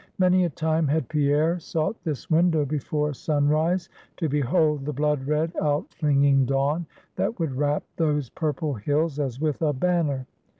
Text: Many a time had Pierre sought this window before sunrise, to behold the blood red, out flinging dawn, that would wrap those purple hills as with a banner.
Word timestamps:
Many 0.17 0.45
a 0.45 0.49
time 0.49 0.87
had 0.87 1.07
Pierre 1.09 1.59
sought 1.59 1.95
this 2.03 2.27
window 2.27 2.65
before 2.65 3.13
sunrise, 3.13 3.87
to 4.17 4.27
behold 4.27 4.83
the 4.83 4.93
blood 4.93 5.27
red, 5.27 5.51
out 5.61 5.93
flinging 5.93 6.45
dawn, 6.47 6.87
that 7.17 7.37
would 7.39 7.53
wrap 7.53 7.83
those 7.97 8.27
purple 8.31 8.73
hills 8.73 9.19
as 9.19 9.39
with 9.39 9.61
a 9.61 9.73
banner. 9.73 10.25